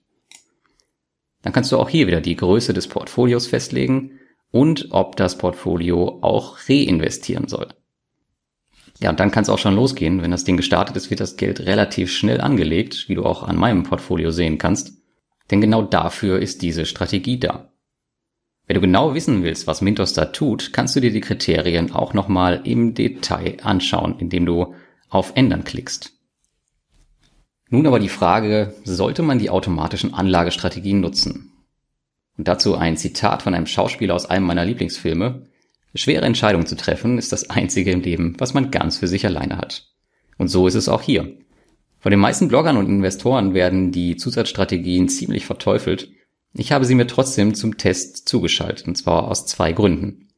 Dann 1.41 1.53
kannst 1.53 1.71
du 1.71 1.77
auch 1.77 1.87
hier 1.87 2.07
wieder 2.07 2.19
die 2.19 2.35
Größe 2.35 2.73
des 2.73 2.89
Portfolios 2.89 3.47
festlegen 3.47 4.19
und 4.51 4.89
ob 4.91 5.15
das 5.15 5.37
Portfolio 5.37 6.19
auch 6.21 6.57
reinvestieren 6.67 7.47
soll. 7.47 7.69
Ja, 8.99 9.11
und 9.11 9.19
dann 9.21 9.31
kann 9.31 9.43
es 9.43 9.49
auch 9.49 9.59
schon 9.59 9.75
losgehen. 9.75 10.21
Wenn 10.21 10.31
das 10.31 10.43
Ding 10.43 10.57
gestartet 10.57 10.97
ist, 10.97 11.09
wird 11.09 11.21
das 11.21 11.37
Geld 11.37 11.61
relativ 11.61 12.11
schnell 12.11 12.41
angelegt, 12.41 13.05
wie 13.07 13.15
du 13.15 13.23
auch 13.23 13.43
an 13.43 13.55
meinem 13.55 13.83
Portfolio 13.83 14.31
sehen 14.31 14.57
kannst. 14.57 14.91
Denn 15.51 15.61
genau 15.61 15.83
dafür 15.83 16.39
ist 16.39 16.63
diese 16.63 16.85
Strategie 16.85 17.39
da. 17.39 17.68
Wenn 18.69 18.75
du 18.75 18.81
genau 18.81 19.15
wissen 19.15 19.41
willst, 19.41 19.65
was 19.65 19.81
Mintos 19.81 20.13
da 20.13 20.25
tut, 20.25 20.73
kannst 20.73 20.95
du 20.95 20.99
dir 20.99 21.11
die 21.11 21.21
Kriterien 21.21 21.91
auch 21.91 22.13
nochmal 22.13 22.61
im 22.65 22.93
Detail 22.93 23.57
anschauen, 23.63 24.19
indem 24.19 24.45
du 24.45 24.75
auf 25.09 25.31
Ändern 25.33 25.63
klickst. 25.63 26.11
Nun 27.71 27.87
aber 27.87 27.97
die 27.97 28.09
Frage, 28.09 28.75
sollte 28.83 29.23
man 29.23 29.39
die 29.39 29.49
automatischen 29.49 30.13
Anlagestrategien 30.13 30.99
nutzen? 30.99 31.51
Und 32.37 32.47
dazu 32.47 32.75
ein 32.75 32.95
Zitat 32.95 33.41
von 33.41 33.55
einem 33.55 33.65
Schauspieler 33.65 34.13
aus 34.13 34.27
einem 34.27 34.45
meiner 34.45 34.65
Lieblingsfilme. 34.65 35.47
Schwere 35.95 36.25
Entscheidungen 36.25 36.67
zu 36.67 36.77
treffen 36.77 37.17
ist 37.17 37.31
das 37.31 37.49
einzige 37.49 37.89
im 37.89 38.01
Leben, 38.01 38.35
was 38.37 38.53
man 38.53 38.69
ganz 38.69 38.99
für 38.99 39.07
sich 39.07 39.25
alleine 39.25 39.57
hat. 39.57 39.87
Und 40.37 40.47
so 40.47 40.67
ist 40.67 40.75
es 40.75 40.89
auch 40.89 41.01
hier. 41.01 41.39
Von 41.97 42.11
den 42.11 42.19
meisten 42.19 42.49
Bloggern 42.49 42.77
und 42.77 42.85
Investoren 42.85 43.55
werden 43.55 43.91
die 43.91 44.15
Zusatzstrategien 44.15 45.09
ziemlich 45.09 45.47
verteufelt. 45.47 46.11
Ich 46.53 46.71
habe 46.71 46.85
sie 46.85 46.95
mir 46.95 47.07
trotzdem 47.07 47.53
zum 47.53 47.77
Test 47.77 48.27
zugeschaltet, 48.27 48.87
und 48.87 48.95
zwar 48.95 49.27
aus 49.27 49.45
zwei 49.45 49.71
Gründen. 49.71 50.29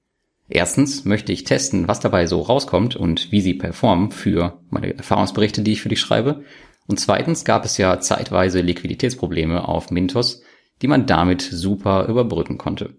Erstens 0.49 1.05
möchte 1.05 1.31
ich 1.31 1.45
testen, 1.45 1.87
was 1.87 2.01
dabei 2.01 2.27
so 2.27 2.41
rauskommt 2.41 2.97
und 2.97 3.31
wie 3.31 3.39
sie 3.39 3.53
performen 3.53 4.11
für 4.11 4.59
meine 4.69 4.97
Erfahrungsberichte, 4.97 5.61
die 5.61 5.71
ich 5.71 5.81
für 5.81 5.89
dich 5.89 6.01
schreibe. 6.01 6.43
Und 6.87 6.99
zweitens 6.99 7.45
gab 7.45 7.63
es 7.63 7.77
ja 7.77 8.01
zeitweise 8.01 8.59
Liquiditätsprobleme 8.59 9.65
auf 9.67 9.91
Mintos, 9.91 10.41
die 10.81 10.87
man 10.87 11.05
damit 11.05 11.41
super 11.41 12.07
überbrücken 12.09 12.57
konnte. 12.57 12.95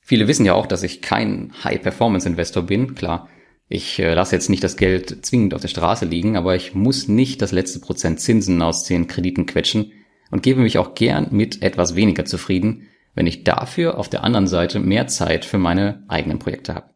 Viele 0.00 0.26
wissen 0.28 0.46
ja 0.46 0.54
auch, 0.54 0.66
dass 0.66 0.84
ich 0.84 1.02
kein 1.02 1.52
High-Performance-Investor 1.64 2.62
bin. 2.62 2.94
Klar, 2.94 3.28
ich 3.68 3.98
äh, 3.98 4.14
lasse 4.14 4.36
jetzt 4.36 4.48
nicht 4.48 4.64
das 4.64 4.76
Geld 4.78 5.26
zwingend 5.26 5.52
auf 5.52 5.60
der 5.60 5.68
Straße 5.68 6.06
liegen, 6.06 6.36
aber 6.36 6.56
ich 6.56 6.74
muss 6.74 7.08
nicht 7.08 7.42
das 7.42 7.52
letzte 7.52 7.80
Prozent 7.80 8.20
Zinsen 8.20 8.62
aus 8.62 8.84
den 8.84 9.08
Krediten 9.08 9.44
quetschen 9.44 9.92
und 10.30 10.42
gebe 10.42 10.60
mich 10.60 10.78
auch 10.78 10.94
gern 10.94 11.28
mit 11.30 11.62
etwas 11.62 11.94
weniger 11.94 12.24
zufrieden, 12.24 12.88
wenn 13.14 13.26
ich 13.26 13.44
dafür 13.44 13.98
auf 13.98 14.08
der 14.08 14.24
anderen 14.24 14.46
Seite 14.46 14.78
mehr 14.78 15.06
Zeit 15.06 15.44
für 15.44 15.58
meine 15.58 16.04
eigenen 16.08 16.38
Projekte 16.38 16.74
habe. 16.74 16.90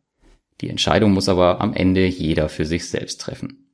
Die 0.60 0.68
Entscheidung 0.68 1.12
muss 1.12 1.28
aber 1.28 1.60
am 1.60 1.72
Ende 1.72 2.06
jeder 2.06 2.48
für 2.48 2.66
sich 2.66 2.88
selbst 2.88 3.20
treffen. 3.20 3.70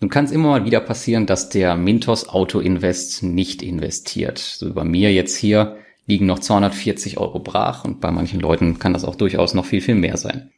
Nun 0.00 0.10
kann 0.10 0.24
es 0.24 0.30
immer 0.30 0.48
mal 0.48 0.64
wieder 0.64 0.80
passieren, 0.80 1.26
dass 1.26 1.48
der 1.48 1.76
Mintos 1.76 2.28
Auto 2.28 2.60
Invest 2.60 3.24
nicht 3.24 3.62
investiert. 3.62 4.38
So 4.38 4.68
über 4.68 4.84
mir 4.84 5.12
jetzt 5.12 5.36
hier 5.36 5.76
liegen 6.06 6.26
noch 6.26 6.38
240 6.38 7.18
Euro 7.18 7.40
brach 7.40 7.84
und 7.84 8.00
bei 8.00 8.12
manchen 8.12 8.38
Leuten 8.38 8.78
kann 8.78 8.92
das 8.92 9.04
auch 9.04 9.16
durchaus 9.16 9.54
noch 9.54 9.66
viel, 9.66 9.80
viel 9.80 9.96
mehr 9.96 10.16
sein. 10.16 10.52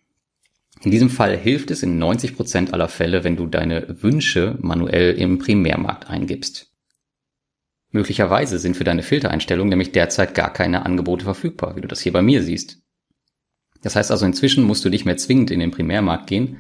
In 0.82 0.90
diesem 0.90 1.10
Fall 1.10 1.36
hilft 1.36 1.70
es 1.70 1.82
in 1.82 1.98
90 1.98 2.36
Prozent 2.36 2.74
aller 2.74 2.88
Fälle, 2.88 3.24
wenn 3.24 3.36
du 3.36 3.46
deine 3.46 4.02
Wünsche 4.02 4.56
manuell 4.60 5.14
im 5.14 5.38
Primärmarkt 5.38 6.08
eingibst. 6.08 6.69
Möglicherweise 7.92 8.58
sind 8.58 8.76
für 8.76 8.84
deine 8.84 9.02
Filtereinstellung 9.02 9.68
nämlich 9.68 9.92
derzeit 9.92 10.34
gar 10.34 10.52
keine 10.52 10.86
Angebote 10.86 11.24
verfügbar, 11.24 11.76
wie 11.76 11.80
du 11.80 11.88
das 11.88 12.00
hier 12.00 12.12
bei 12.12 12.22
mir 12.22 12.42
siehst. 12.42 12.78
Das 13.82 13.96
heißt 13.96 14.10
also, 14.10 14.26
inzwischen 14.26 14.64
musst 14.64 14.84
du 14.84 14.90
nicht 14.90 15.04
mehr 15.04 15.16
zwingend 15.16 15.50
in 15.50 15.60
den 15.60 15.70
Primärmarkt 15.70 16.26
gehen, 16.26 16.58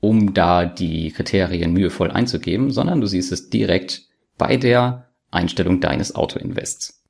um 0.00 0.34
da 0.34 0.66
die 0.66 1.12
Kriterien 1.12 1.72
mühevoll 1.72 2.10
einzugeben, 2.10 2.70
sondern 2.70 3.00
du 3.00 3.06
siehst 3.06 3.32
es 3.32 3.48
direkt 3.48 4.02
bei 4.36 4.56
der 4.56 5.08
Einstellung 5.30 5.80
deines 5.80 6.14
Autoinvests. 6.14 7.02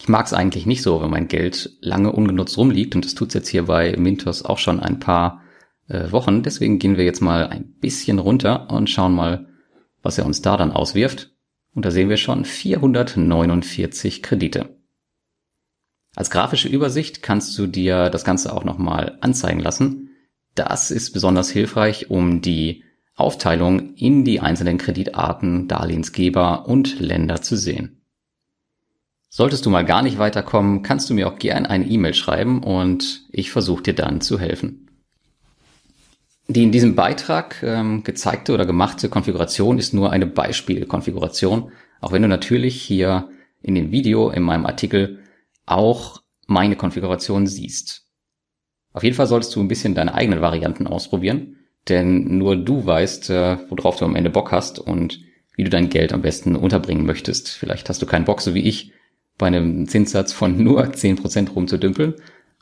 Ich 0.00 0.08
mag 0.08 0.26
es 0.26 0.32
eigentlich 0.32 0.64
nicht 0.66 0.82
so, 0.82 1.02
wenn 1.02 1.10
mein 1.10 1.28
Geld 1.28 1.76
lange 1.80 2.10
ungenutzt 2.12 2.56
rumliegt 2.56 2.96
und 2.96 3.04
das 3.04 3.14
tut's 3.14 3.34
jetzt 3.34 3.48
hier 3.48 3.66
bei 3.66 3.94
Mintos 3.96 4.44
auch 4.44 4.58
schon 4.58 4.80
ein 4.80 4.98
paar 4.98 5.42
äh, 5.88 6.10
Wochen. 6.10 6.42
Deswegen 6.42 6.78
gehen 6.78 6.96
wir 6.96 7.04
jetzt 7.04 7.20
mal 7.20 7.48
ein 7.48 7.74
bisschen 7.80 8.18
runter 8.18 8.70
und 8.70 8.88
schauen 8.88 9.14
mal, 9.14 9.46
was 10.02 10.16
er 10.16 10.24
uns 10.24 10.40
da 10.40 10.56
dann 10.56 10.72
auswirft. 10.72 11.32
Und 11.74 11.84
da 11.84 11.90
sehen 11.90 12.08
wir 12.08 12.16
schon 12.16 12.44
449 12.44 14.22
Kredite. 14.22 14.76
Als 16.16 16.30
grafische 16.30 16.68
Übersicht 16.68 17.22
kannst 17.22 17.56
du 17.56 17.66
dir 17.66 18.10
das 18.10 18.24
Ganze 18.24 18.52
auch 18.52 18.64
nochmal 18.64 19.18
anzeigen 19.20 19.60
lassen. 19.60 20.10
Das 20.54 20.90
ist 20.90 21.12
besonders 21.12 21.50
hilfreich, 21.50 22.10
um 22.10 22.40
die 22.40 22.82
Aufteilung 23.14 23.94
in 23.94 24.24
die 24.24 24.40
einzelnen 24.40 24.78
Kreditarten, 24.78 25.68
Darlehensgeber 25.68 26.66
und 26.66 26.98
Länder 26.98 27.42
zu 27.42 27.56
sehen. 27.56 28.00
Solltest 29.28 29.64
du 29.64 29.70
mal 29.70 29.84
gar 29.84 30.02
nicht 30.02 30.18
weiterkommen, 30.18 30.82
kannst 30.82 31.08
du 31.08 31.14
mir 31.14 31.28
auch 31.28 31.38
gern 31.38 31.64
eine 31.64 31.86
E-Mail 31.86 32.14
schreiben 32.14 32.64
und 32.64 33.28
ich 33.30 33.52
versuche 33.52 33.84
dir 33.84 33.94
dann 33.94 34.20
zu 34.20 34.40
helfen. 34.40 34.89
Die 36.50 36.64
in 36.64 36.72
diesem 36.72 36.96
Beitrag 36.96 37.62
ähm, 37.62 38.02
gezeigte 38.02 38.52
oder 38.52 38.66
gemachte 38.66 39.08
Konfiguration 39.08 39.78
ist 39.78 39.94
nur 39.94 40.10
eine 40.10 40.26
Beispielkonfiguration, 40.26 41.70
auch 42.00 42.10
wenn 42.10 42.22
du 42.22 42.28
natürlich 42.28 42.82
hier 42.82 43.28
in 43.62 43.76
dem 43.76 43.92
Video, 43.92 44.30
in 44.30 44.42
meinem 44.42 44.66
Artikel 44.66 45.20
auch 45.64 46.22
meine 46.48 46.74
Konfiguration 46.74 47.46
siehst. 47.46 48.08
Auf 48.92 49.04
jeden 49.04 49.14
Fall 49.14 49.28
solltest 49.28 49.54
du 49.54 49.60
ein 49.60 49.68
bisschen 49.68 49.94
deine 49.94 50.12
eigenen 50.12 50.40
Varianten 50.40 50.88
ausprobieren, 50.88 51.58
denn 51.88 52.36
nur 52.38 52.56
du 52.56 52.84
weißt, 52.84 53.30
äh, 53.30 53.58
worauf 53.68 53.98
du 53.98 54.04
am 54.04 54.16
Ende 54.16 54.30
Bock 54.30 54.50
hast 54.50 54.80
und 54.80 55.20
wie 55.54 55.62
du 55.62 55.70
dein 55.70 55.88
Geld 55.88 56.12
am 56.12 56.22
besten 56.22 56.56
unterbringen 56.56 57.06
möchtest. 57.06 57.50
Vielleicht 57.50 57.88
hast 57.88 58.02
du 58.02 58.06
keinen 58.06 58.24
Bock, 58.24 58.40
so 58.40 58.54
wie 58.54 58.66
ich, 58.66 58.90
bei 59.38 59.46
einem 59.46 59.86
Zinssatz 59.86 60.32
von 60.32 60.60
nur 60.60 60.82
10% 60.82 61.52
rumzudümpeln 61.52 62.16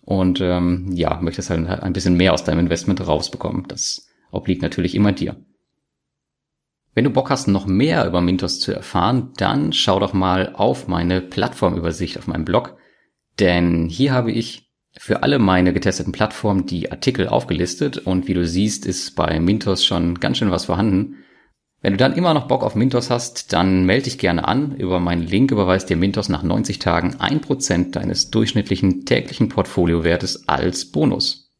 und 0.08 0.40
ähm, 0.40 0.90
ja, 0.94 1.20
möchtest 1.20 1.50
halt 1.50 1.68
ein 1.68 1.92
bisschen 1.92 2.16
mehr 2.16 2.32
aus 2.32 2.42
deinem 2.42 2.60
Investment 2.60 3.06
rausbekommen. 3.06 3.64
Das 3.68 4.08
obliegt 4.30 4.62
natürlich 4.62 4.94
immer 4.94 5.12
dir. 5.12 5.36
Wenn 6.94 7.04
du 7.04 7.10
Bock 7.10 7.28
hast, 7.28 7.46
noch 7.46 7.66
mehr 7.66 8.06
über 8.06 8.22
Mintos 8.22 8.58
zu 8.58 8.72
erfahren, 8.72 9.34
dann 9.36 9.74
schau 9.74 10.00
doch 10.00 10.14
mal 10.14 10.54
auf 10.54 10.88
meine 10.88 11.20
Plattformübersicht 11.20 12.16
auf 12.16 12.26
meinem 12.26 12.46
Blog, 12.46 12.78
denn 13.38 13.90
hier 13.90 14.12
habe 14.12 14.32
ich 14.32 14.72
für 14.96 15.22
alle 15.22 15.38
meine 15.38 15.74
getesteten 15.74 16.12
Plattformen 16.12 16.64
die 16.64 16.90
Artikel 16.90 17.28
aufgelistet 17.28 17.98
und 17.98 18.28
wie 18.28 18.34
du 18.34 18.46
siehst, 18.46 18.86
ist 18.86 19.14
bei 19.14 19.38
Mintos 19.38 19.84
schon 19.84 20.18
ganz 20.20 20.38
schön 20.38 20.50
was 20.50 20.64
vorhanden. 20.64 21.16
Wenn 21.80 21.92
du 21.92 21.96
dann 21.96 22.14
immer 22.14 22.34
noch 22.34 22.48
Bock 22.48 22.64
auf 22.64 22.74
Mintos 22.74 23.08
hast, 23.08 23.52
dann 23.52 23.84
melde 23.84 24.04
dich 24.04 24.18
gerne 24.18 24.48
an. 24.48 24.74
Über 24.76 24.98
meinen 24.98 25.22
Link 25.22 25.52
überweist 25.52 25.88
dir 25.88 25.96
Mintos 25.96 26.28
nach 26.28 26.42
90 26.42 26.80
Tagen 26.80 27.14
1% 27.16 27.92
deines 27.92 28.30
durchschnittlichen 28.30 29.04
täglichen 29.04 29.48
Portfoliowertes 29.48 30.48
als 30.48 30.90
Bonus. 30.90 31.52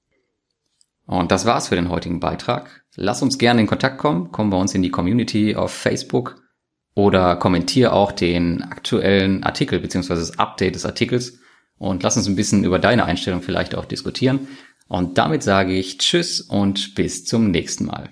Und 1.06 1.30
das 1.30 1.46
war's 1.46 1.68
für 1.68 1.76
den 1.76 1.88
heutigen 1.88 2.18
Beitrag. 2.18 2.84
Lass 2.96 3.22
uns 3.22 3.38
gerne 3.38 3.60
in 3.60 3.68
Kontakt 3.68 3.98
kommen, 3.98 4.30
komm 4.32 4.50
bei 4.50 4.56
uns 4.56 4.75
in 4.75 4.82
die 4.82 4.90
Community 4.90 5.54
auf 5.54 5.72
Facebook 5.72 6.42
oder 6.94 7.37
kommentier 7.37 7.92
auch 7.92 8.10
den 8.10 8.62
aktuellen 8.62 9.44
Artikel 9.44 9.78
bzw. 9.78 10.16
das 10.16 10.38
Update 10.38 10.75
des 10.75 10.84
Artikels 10.84 11.38
und 11.78 12.02
lass 12.02 12.16
uns 12.16 12.26
ein 12.26 12.34
bisschen 12.34 12.64
über 12.64 12.80
deine 12.80 13.04
Einstellung 13.04 13.40
vielleicht 13.40 13.76
auch 13.76 13.84
diskutieren. 13.84 14.48
Und 14.88 15.16
damit 15.16 15.44
sage 15.44 15.75
ich 15.75 15.98
Tschüss 15.98 16.40
und 16.40 16.96
bis 16.96 17.25
zum 17.25 17.52
nächsten 17.52 17.87
Mal. 17.87 18.10